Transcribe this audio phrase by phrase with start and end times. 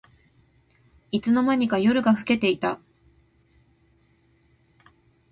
[1.11, 2.79] いつの間にか夜が更けていた